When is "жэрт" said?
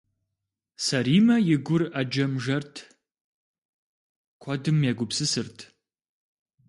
2.43-2.75